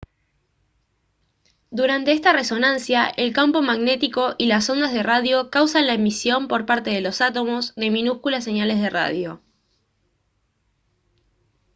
durante 1.69 2.11
esta 2.11 2.33
resonancia 2.33 3.05
el 3.07 3.33
campo 3.33 3.61
magnético 3.61 4.33
y 4.39 4.47
las 4.47 4.67
ondas 4.67 4.93
de 4.93 5.03
radio 5.03 5.51
causan 5.51 5.85
la 5.85 5.93
emisión 5.93 6.47
por 6.47 6.65
parte 6.65 6.89
de 6.89 7.01
los 7.01 7.21
átomos 7.21 7.75
de 7.75 7.91
minúsculas 7.91 8.43
señales 8.43 8.81
de 8.81 8.89
radio 8.89 9.43